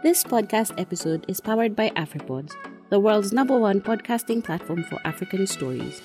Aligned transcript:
This 0.00 0.22
podcast 0.22 0.80
episode 0.80 1.24
is 1.26 1.40
powered 1.40 1.74
by 1.74 1.90
AfriPods, 1.90 2.54
the 2.88 3.00
world's 3.00 3.32
number 3.32 3.58
one 3.58 3.80
podcasting 3.80 4.44
platform 4.44 4.84
for 4.84 5.00
African 5.04 5.44
stories. 5.44 6.00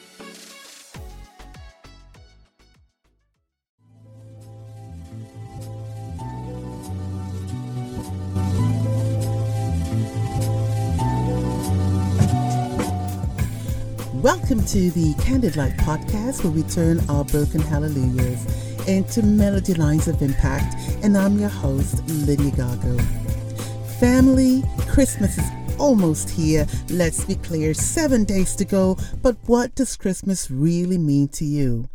Welcome 14.16 14.66
to 14.66 14.90
the 14.90 15.14
Candid 15.24 15.56
Life 15.56 15.78
podcast, 15.78 16.44
where 16.44 16.52
we 16.52 16.64
turn 16.64 17.00
our 17.12 17.24
broken 17.26 17.62
hallelujahs 17.62 18.88
into 18.88 19.22
melody 19.22 19.76
lines 19.76 20.08
of 20.08 20.20
impact. 20.24 20.76
And 21.04 21.16
I'm 21.16 21.38
your 21.38 21.50
host, 21.50 22.04
Lydia 22.08 22.50
Gago. 22.52 23.23
Family, 24.04 24.62
Christmas 24.80 25.38
is 25.38 25.50
almost 25.80 26.30
here. 26.30 26.68
Let's 26.90 27.24
be 27.24 27.36
clear, 27.36 27.74
seven 27.74 28.26
days 28.26 28.54
to 28.58 28.66
go. 28.66 28.98
But 29.22 29.38
what 29.46 29.76
does 29.76 29.96
Christmas 29.96 30.52
really 30.52 30.98
mean 30.98 31.30
to 31.30 31.46
you? 31.46 31.88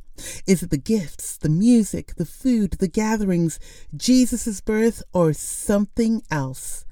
Is 0.47 0.63
it 0.63 0.71
the 0.71 0.79
gifts, 0.79 1.37
the 1.37 1.51
music, 1.51 2.15
the 2.15 2.25
food, 2.25 2.77
the 2.81 2.89
gatherings, 2.89 3.61
Jesus' 3.95 4.63
birth, 4.63 5.03
or 5.13 5.35
something 5.35 6.23
else? 6.31 6.87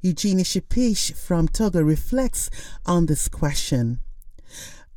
Eugenia 0.00 0.44
Schuppius 0.44 1.10
from 1.10 1.46
Togo 1.46 1.82
reflects 1.82 2.48
on 2.86 3.04
this 3.04 3.28
question. 3.28 3.98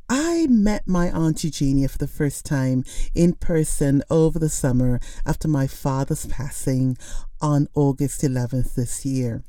I 0.08 0.46
met 0.48 0.88
my 0.88 1.10
Aunt 1.10 1.44
Eugenia 1.44 1.88
for 1.88 1.98
the 1.98 2.08
first 2.08 2.46
time 2.46 2.84
in 3.14 3.34
person 3.34 4.02
over 4.08 4.38
the 4.38 4.48
summer 4.48 4.98
after 5.26 5.46
my 5.46 5.66
father's 5.66 6.24
passing 6.24 6.96
on 7.42 7.68
August 7.74 8.22
11th 8.22 8.74
this 8.74 9.04
year. 9.04 9.44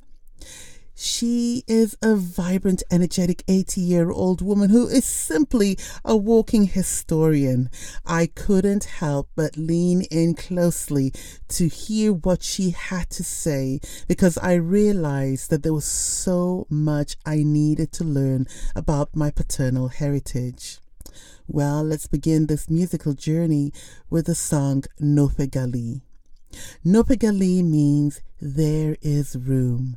She 1.02 1.64
is 1.66 1.96
a 2.02 2.18
vibrant, 2.18 2.84
energetic 2.92 3.46
80 3.48 3.80
year 3.80 4.12
old 4.12 4.42
woman 4.42 4.70
who 4.70 4.86
is 4.90 5.06
simply 5.06 5.78
a 6.04 6.18
walking 6.18 6.66
historian. 6.66 7.70
I 8.06 8.26
couldn't 8.26 8.84
help 8.84 9.30
but 9.34 9.56
lean 9.56 10.02
in 10.12 10.34
closely 10.34 11.14
to 11.56 11.70
hear 11.70 12.12
what 12.12 12.44
she 12.44 12.72
had 12.72 13.10
to 13.12 13.24
say 13.24 13.80
because 14.10 14.38
I 14.40 14.56
realized 14.56 15.50
that 15.52 15.64
there 15.64 15.74
was 15.74 15.86
so 15.86 16.68
much 16.70 17.16
I 17.26 17.44
needed 17.44 17.94
to 17.94 18.04
learn 18.04 18.46
about 18.76 19.16
my 19.16 19.32
paternal 19.32 19.88
heritage. 19.88 20.80
Well, 21.48 21.82
let's 21.82 22.08
begin 22.08 22.48
this 22.48 22.70
musical 22.70 23.14
journey 23.14 23.72
with 24.10 24.26
the 24.26 24.36
song 24.36 24.84
Nopegali. 25.02 26.02
Nopegali 26.86 27.64
means 27.64 28.20
there 28.42 28.98
is 29.02 29.38
room. 29.38 29.96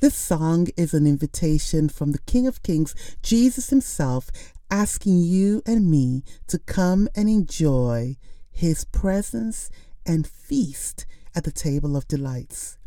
This 0.00 0.16
song 0.16 0.68
is 0.78 0.94
an 0.94 1.06
invitation 1.06 1.90
from 1.90 2.12
the 2.12 2.20
King 2.20 2.46
of 2.46 2.62
Kings, 2.62 2.94
Jesus 3.22 3.68
Himself, 3.68 4.30
asking 4.70 5.18
you 5.18 5.60
and 5.66 5.90
me 5.90 6.22
to 6.46 6.58
come 6.58 7.06
and 7.14 7.28
enjoy 7.28 8.16
His 8.50 8.86
presence 8.86 9.68
and 10.06 10.26
feast 10.26 11.04
at 11.34 11.44
the 11.44 11.52
table 11.52 11.98
of 11.98 12.08
delights, 12.08 12.78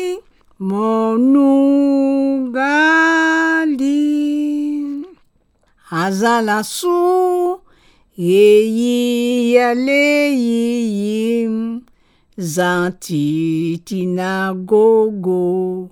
Monou 0.61 2.53
gali 2.53 3.97
azala 5.89 6.61
su 6.63 7.57
yeyi 8.15 9.55
yaleyim 9.55 11.55
zanti 12.37 13.81
tinagogo 13.85 15.89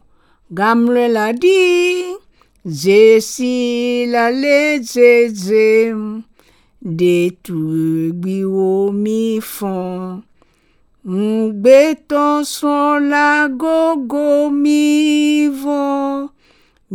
gamle 0.52 1.08
la 1.18 1.34
di 1.34 2.14
zesi 2.82 4.06
la 4.14 4.30
le 4.30 4.62
zezem 4.92 6.22
de 7.00 7.18
tu 7.42 7.58
gbi 8.22 8.46
wo 8.46 8.92
mi 8.92 9.42
fon. 9.42 10.29
Mgbe 11.18 11.80
to 12.10 12.24
srɔ̃la 12.54 13.28
gogomivɔ, 13.62 14.74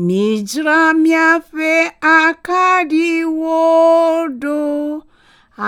midzra 0.06 0.80
miaƒe 1.02 1.72
akaɖiwo 2.18 3.58
ɖo 4.40 4.58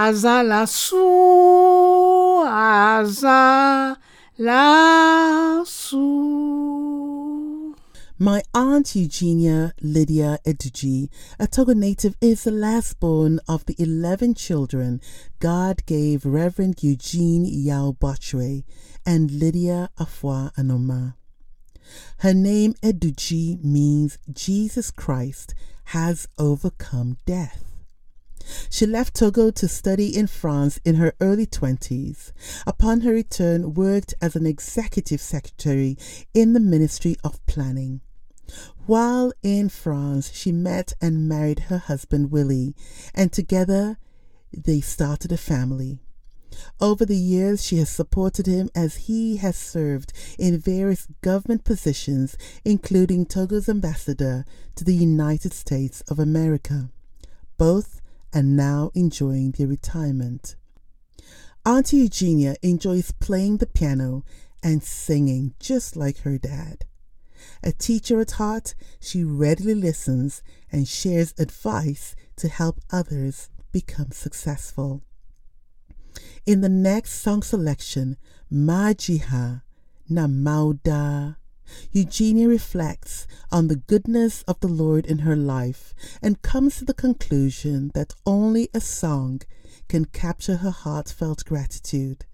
azã 0.02 0.36
la 0.50 0.62
su, 0.82 1.06
azã 2.46 3.42
su. 5.78 6.45
My 8.18 8.42
aunt 8.54 8.96
Eugenia 8.96 9.74
Lydia 9.82 10.38
Eduji, 10.46 11.10
a 11.38 11.46
Togo 11.46 11.74
native, 11.74 12.16
is 12.22 12.44
the 12.44 12.50
last 12.50 12.98
born 12.98 13.40
of 13.46 13.66
the 13.66 13.76
11 13.78 14.32
children 14.36 15.02
God 15.38 15.84
gave 15.84 16.24
Reverend 16.24 16.82
Eugene 16.82 17.44
Yao 17.44 17.94
Botchwe 18.00 18.64
and 19.04 19.30
Lydia 19.30 19.90
Afua 20.00 20.50
Anoma. 20.54 21.16
Her 22.20 22.32
name 22.32 22.72
Eduji 22.82 23.62
means 23.62 24.16
Jesus 24.32 24.90
Christ 24.90 25.54
has 25.88 26.26
overcome 26.38 27.18
death. 27.26 27.64
She 28.70 28.86
left 28.86 29.14
Togo 29.14 29.50
to 29.50 29.68
study 29.68 30.16
in 30.16 30.26
France 30.26 30.80
in 30.86 30.94
her 30.94 31.12
early 31.20 31.46
20s. 31.46 32.32
Upon 32.66 33.02
her 33.02 33.12
return, 33.12 33.74
worked 33.74 34.14
as 34.22 34.36
an 34.36 34.46
executive 34.46 35.20
secretary 35.20 35.98
in 36.32 36.54
the 36.54 36.60
Ministry 36.60 37.16
of 37.22 37.44
Planning. 37.44 38.00
While 38.86 39.32
in 39.42 39.68
France, 39.68 40.32
she 40.32 40.52
met 40.52 40.92
and 41.00 41.28
married 41.28 41.60
her 41.68 41.78
husband 41.78 42.30
Willie, 42.30 42.74
and 43.14 43.32
together 43.32 43.98
they 44.52 44.80
started 44.80 45.32
a 45.32 45.36
family. 45.36 45.98
Over 46.80 47.04
the 47.04 47.16
years, 47.16 47.64
she 47.64 47.76
has 47.78 47.90
supported 47.90 48.46
him 48.46 48.70
as 48.74 49.06
he 49.08 49.36
has 49.38 49.56
served 49.56 50.12
in 50.38 50.58
various 50.58 51.06
government 51.20 51.64
positions, 51.64 52.36
including 52.64 53.26
Togo's 53.26 53.68
ambassador 53.68 54.44
to 54.76 54.84
the 54.84 54.94
United 54.94 55.52
States 55.52 56.02
of 56.02 56.18
America. 56.18 56.90
Both 57.58 58.00
are 58.32 58.42
now 58.42 58.90
enjoying 58.94 59.52
their 59.52 59.66
retirement. 59.66 60.56
Auntie 61.64 61.98
Eugenia 61.98 62.56
enjoys 62.62 63.10
playing 63.10 63.56
the 63.56 63.66
piano 63.66 64.24
and 64.62 64.82
singing 64.82 65.54
just 65.58 65.96
like 65.96 66.18
her 66.18 66.38
dad. 66.38 66.84
A 67.62 67.72
teacher 67.72 68.20
at 68.20 68.32
heart, 68.32 68.74
she 69.00 69.24
readily 69.24 69.74
listens 69.74 70.42
and 70.70 70.86
shares 70.86 71.34
advice 71.38 72.14
to 72.36 72.48
help 72.48 72.80
others 72.90 73.50
become 73.72 74.10
successful. 74.10 75.02
In 76.44 76.60
the 76.60 76.68
next 76.68 77.20
song 77.20 77.42
selection, 77.42 78.16
Majiha 78.52 79.62
Namauda, 80.10 81.36
Eugenia 81.90 82.48
reflects 82.48 83.26
on 83.50 83.66
the 83.66 83.76
goodness 83.76 84.42
of 84.42 84.60
the 84.60 84.68
Lord 84.68 85.06
in 85.06 85.18
her 85.18 85.36
life 85.36 85.94
and 86.22 86.42
comes 86.42 86.76
to 86.76 86.84
the 86.84 86.94
conclusion 86.94 87.90
that 87.94 88.14
only 88.24 88.68
a 88.72 88.80
song 88.80 89.40
can 89.88 90.04
capture 90.04 90.58
her 90.58 90.70
heartfelt 90.70 91.44
gratitude. 91.44 92.24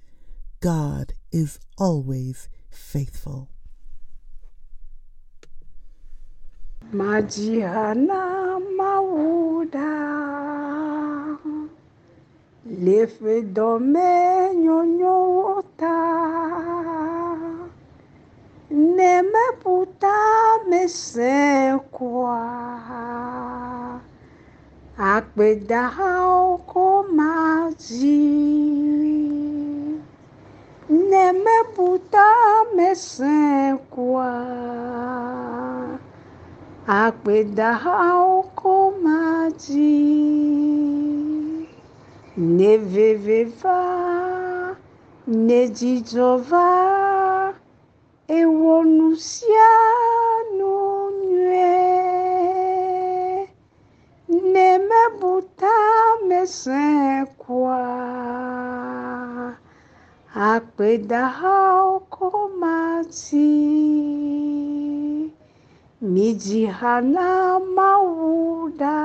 God 0.61 1.15
is 1.31 1.59
always 1.79 2.49
faithful. 2.71 3.52
Majihana 6.93 8.61
Mauda. 8.77 9.93
Lefe 12.85 13.43
dome 13.43 14.55
nyonyota 14.55 15.97
Neme 18.71 19.45
puta 19.63 20.15
mesekwa 20.69 22.43
Akpeda 24.99 25.91
oko 26.29 27.07
maji. 27.09 28.21
Neme 30.91 31.57
puta 31.75 32.27
mesekwa 32.77 34.29
Akpeda 36.87 37.79
oko 38.19 38.91
maji 39.03 39.95
Neveveva 42.37 43.81
Nejijova 45.29 46.67
Ewonusianu 48.29 49.61
nue 51.23 51.79
Nemebuta 54.29 55.75
mesekwa 56.27 57.79
Akpeda 60.35 61.25
oko 61.95 62.51
maji 62.61 64.32
Mijihana 66.13 67.59
Maura 67.77 69.01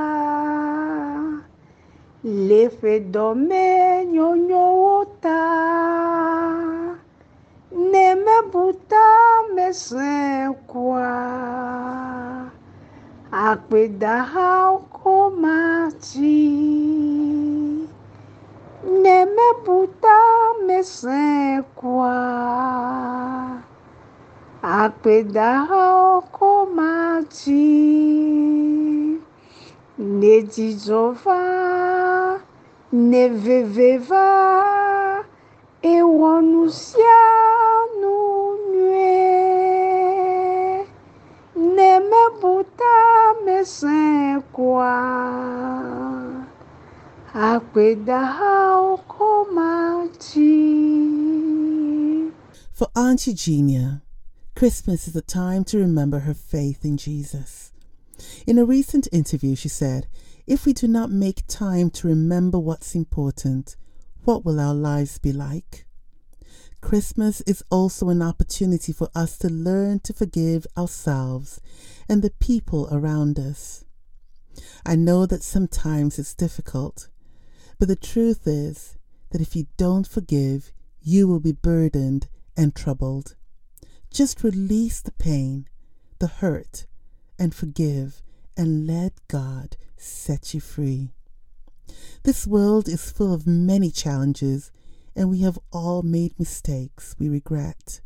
Lefedome 2.23 4.05
Nyonyota 4.11 5.39
Nemebuta 7.71 9.05
Mesenkwa 9.55 11.07
Akpedaha 13.31 14.79
Komati 14.91 16.43
Nemebuta 19.03 20.17
Mesenkwa 20.67 22.15
mesekwa 24.67 24.83
Akpeda 24.83 25.63
okomachi 26.17 27.67
Nejijova 29.97 31.41
Neveveva 32.91 34.27
Ewonusianu 35.81 37.07
nue 38.71 39.15
Nemebuta 41.55 42.95
mesekwa. 43.45 44.93
Akpeda 47.33 48.21
okomachi 48.91 50.57
For 52.73 52.87
Auntie 52.95 53.31
Eugenia, 53.31 54.01
Christmas 54.57 55.07
is 55.07 55.15
a 55.15 55.21
time 55.21 55.63
to 55.65 55.77
remember 55.77 56.21
her 56.21 56.33
faith 56.33 56.83
in 56.83 56.97
Jesus. 56.97 57.71
In 58.47 58.57
a 58.57 58.65
recent 58.65 59.07
interview, 59.11 59.55
she 59.55 59.69
said, 59.69 60.07
If 60.47 60.65
we 60.65 60.73
do 60.73 60.87
not 60.87 61.11
make 61.11 61.45
time 61.45 61.91
to 61.91 62.07
remember 62.07 62.57
what's 62.57 62.95
important, 62.95 63.75
what 64.23 64.43
will 64.43 64.59
our 64.59 64.73
lives 64.73 65.19
be 65.19 65.31
like? 65.31 65.85
Christmas 66.81 67.41
is 67.41 67.63
also 67.69 68.09
an 68.09 68.23
opportunity 68.23 68.91
for 68.91 69.09
us 69.13 69.37
to 69.37 69.47
learn 69.47 69.99
to 69.99 70.11
forgive 70.11 70.65
ourselves 70.75 71.61
and 72.09 72.23
the 72.23 72.31
people 72.31 72.89
around 72.91 73.37
us. 73.37 73.85
I 74.83 74.95
know 74.95 75.27
that 75.27 75.43
sometimes 75.43 76.17
it's 76.17 76.33
difficult, 76.33 77.09
but 77.77 77.89
the 77.89 77.95
truth 77.95 78.47
is 78.47 78.97
that 79.29 79.39
if 79.39 79.55
you 79.55 79.67
don't 79.77 80.07
forgive, 80.07 80.71
you 80.99 81.27
will 81.27 81.39
be 81.39 81.51
burdened 81.51 82.27
and 82.57 82.75
troubled. 82.75 83.35
Just 84.11 84.43
release 84.43 85.01
the 85.01 85.11
pain, 85.11 85.67
the 86.19 86.27
hurt, 86.27 86.85
and 87.37 87.53
forgive, 87.53 88.21
and 88.55 88.87
let 88.87 89.13
God 89.27 89.77
set 89.97 90.53
you 90.53 90.59
free. 90.59 91.13
This 92.23 92.47
world 92.47 92.87
is 92.87 93.11
full 93.11 93.33
of 93.33 93.47
many 93.47 93.91
challenges, 93.91 94.71
and 95.15 95.29
we 95.29 95.41
have 95.41 95.59
all 95.71 96.01
made 96.01 96.37
mistakes 96.39 97.15
we 97.19 97.29
regret. 97.29 98.01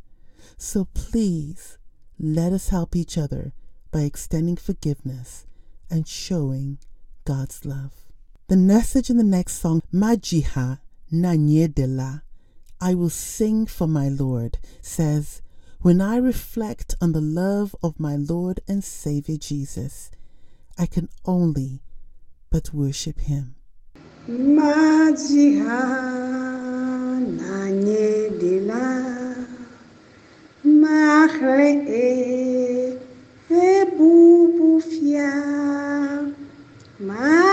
So 0.58 0.88
please, 0.94 1.78
let 2.20 2.54
us 2.54 2.70
help 2.70 2.96
each 2.96 3.18
other 3.18 3.54
by 3.92 4.02
extending 4.02 4.58
forgiveness 4.58 5.46
and 5.90 6.08
showing 6.08 6.78
God's 7.26 7.66
love. 7.66 7.94
The 8.48 8.58
message 8.58 9.10
in 9.10 9.18
the 9.18 9.24
next 9.24 9.60
song, 9.60 9.82
Majiha 9.94 10.80
Nanye 11.12 12.22
I 12.80 12.94
will 12.94 13.10
sing 13.10 13.66
for 13.66 13.88
my 13.88 14.10
Lord, 14.10 14.58
says, 14.82 15.42
When 15.82 16.00
I 16.00 16.18
reflect 16.18 16.94
on 17.02 17.12
the 17.14 17.22
love 17.22 17.76
of 17.82 18.00
my 18.00 18.16
Lord 18.16 18.60
and 18.68 18.84
Savior 18.84 19.36
Jesus, 19.36 20.12
I 20.78 20.86
can 20.86 21.10
only 21.26 21.82
but 22.52 22.72
worship 22.72 23.22
him. 23.22 23.56
Madegbe 37.00 37.51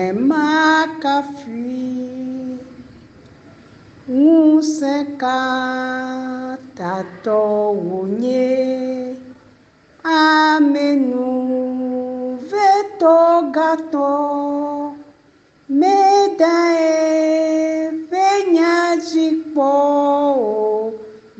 ẹ 0.00 0.02
máa 0.28 0.82
káfí 1.02 1.72
ŋusẽka 4.22 5.38
tatɔ 6.78 7.40
wònye 7.86 8.48
amenuvetɔ 11.42 13.16
gatɔ 13.56 14.12
medae 15.80 16.90
ƒe 18.10 18.26
nya 18.54 18.74
dzi 19.04 19.26
kpɔ 19.42 19.70
o 20.56 20.92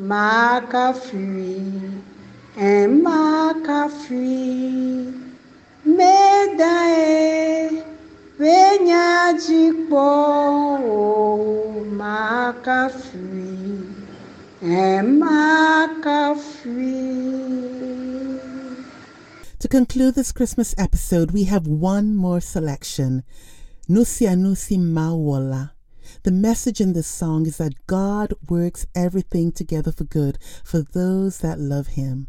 makafui 0.09 1.55
ẹ 2.71 2.73
máa 3.03 3.47
káfí. 3.65 5.12
Venya 9.47 9.73
jikpo 9.73 10.05
makafui 11.91 13.89
en 14.61 15.19
makafui 15.19 16.93
To 19.59 19.67
conclude 19.67 20.15
this 20.15 20.31
Christmas 20.31 20.75
episode, 20.77 21.31
we 21.31 21.45
have 21.45 21.67
one 21.67 22.15
more 22.15 22.41
selection 22.41 23.23
Nusi 23.89 24.27
Nusi 24.27 24.77
Mawala. 24.77 25.71
The 26.23 26.31
message 26.31 26.81
in 26.81 26.93
this 26.93 27.07
song 27.07 27.45
is 27.45 27.57
that 27.57 27.87
God 27.87 28.33
works 28.47 28.85
everything 28.93 29.51
together 29.51 29.91
for 29.91 30.03
good 30.03 30.37
for 30.63 30.81
those 30.81 31.39
that 31.39 31.59
love 31.59 31.87
Him. 31.87 32.27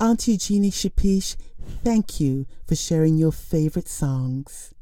Auntie 0.00 0.36
Jeannie 0.36 0.70
Schuppius, 0.70 1.36
thank 1.84 2.20
you 2.20 2.46
for 2.66 2.74
sharing 2.74 3.16
your 3.16 3.32
favorite 3.32 3.88
songs. 3.88 4.74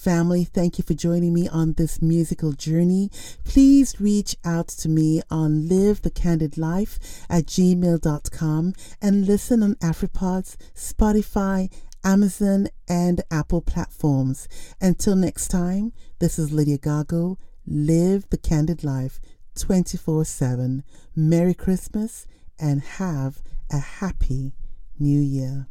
Family, 0.00 0.44
thank 0.44 0.78
you 0.78 0.84
for 0.84 0.94
joining 0.94 1.34
me 1.34 1.46
on 1.46 1.74
this 1.74 2.00
musical 2.00 2.52
journey. 2.52 3.10
Please 3.44 4.00
reach 4.00 4.34
out 4.46 4.66
to 4.68 4.88
me 4.88 5.20
on 5.30 5.64
livethecandidlife 5.64 7.26
at 7.28 7.44
gmail.com 7.44 8.72
and 9.02 9.26
listen 9.26 9.62
on 9.62 9.74
AfriPods, 9.74 10.56
Spotify, 10.74 11.70
Amazon, 12.02 12.68
and 12.88 13.20
Apple 13.30 13.60
platforms. 13.60 14.48
Until 14.80 15.16
next 15.16 15.48
time, 15.48 15.92
this 16.18 16.38
is 16.38 16.50
Lydia 16.50 16.78
Gago. 16.78 17.36
Live 17.66 18.26
the 18.30 18.38
Candid 18.38 18.82
Life 18.82 19.20
24 19.58 20.24
7. 20.24 20.82
Merry 21.14 21.52
Christmas 21.52 22.26
and 22.58 22.80
have 22.80 23.42
a 23.70 23.78
happy 23.78 24.54
New 24.98 25.20
Year. 25.20 25.66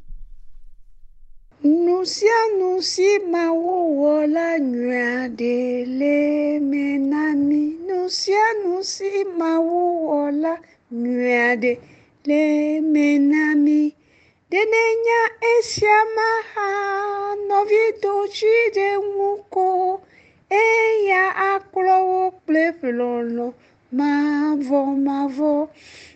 Nusia 1.64 2.40
nusi 2.58 3.20
mawowo 3.20 4.26
la 4.28 4.58
nyuade 4.60 5.86
le 6.00 6.60
menami. 6.60 7.76
Nusia 7.86 8.54
nusi 8.64 9.26
mawowo 9.38 10.32
la 10.32 10.56
nyuade 10.92 11.80
le 12.24 12.80
menami. 12.80 13.94
Denenya 14.50 15.22
esiama 15.58 16.28
ha 16.56 17.36
novi 17.50 17.84
dochi 18.02 18.56
de 18.74 18.96
nwuko. 18.96 20.00
Eya 20.50 21.24
akplɔwo 21.52 22.22
kple 22.40 22.64
ƒlɔlɔ 22.82 23.48
mavɔ 23.98 24.82
mavɔ. 25.06 25.68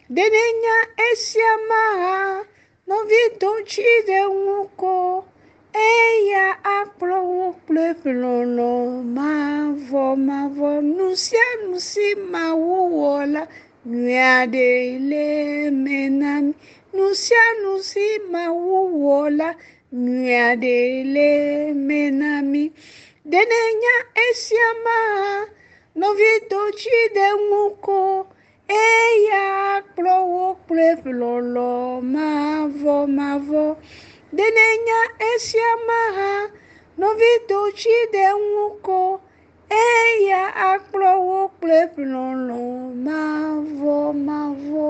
Denenya 0.09 0.77
esiama 1.11 1.81
ha 2.01 2.43
novi 2.87 3.21
dochi 3.41 3.89
de 4.07 4.19
nwuko. 4.23 5.25
Eya 5.81 6.45
akplɔwo 6.77 7.45
kple 7.65 7.85
ƒlɔlɔ 8.03 8.69
mavɔ 9.15 10.03
mavɔ 10.27 10.69
nu 10.95 11.05
sia 11.23 11.47
nu 11.65 11.75
si 11.89 12.07
mawu 12.31 12.73
wɔ 12.99 13.11
la 13.33 13.43
nyui 13.89 14.15
aɖe 14.37 14.67
le 15.09 15.23
me 15.83 15.97
na 16.19 16.31
mi. 16.45 16.53
Nu 16.95 17.05
sia 17.23 17.45
nu 17.61 17.71
si 17.89 18.05
mawu 18.33 18.75
wɔ 19.03 19.17
la 19.39 19.49
nyui 20.03 20.33
aɖe 20.49 20.75
le 21.15 21.27
me 21.87 21.99
na 22.19 22.31
mi. 22.51 22.63
Denenya 23.31 23.95
esia 24.25 24.67
ma 24.85 24.97
nɔvi 25.99 26.31
do 26.49 26.61
tsi 26.79 26.97
ɖe 27.15 27.27
ŋu 27.49 27.61
ko 27.85 27.99
eya 28.69 29.41
akplɔwo 29.77 30.43
kple 30.65 30.87
ƒlɔlɔ 31.03 31.69
mavɔ 32.13 32.95
mavɔ. 33.17 33.65
Denenya 34.37 35.01
esia 35.29 35.71
ma 35.87 35.99
hã 36.17 36.31
novito 36.99 37.59
tsi 37.77 37.95
ɖe 38.13 38.25
ŋu 38.51 38.65
ko 38.85 39.01
eya 39.85 40.41
akplɔ 40.71 41.11
wo 41.27 41.39
kple 41.57 41.79
ƒlɔlɔ 41.95 42.61
mavɔ 43.05 43.97
mavɔ. 44.27 44.89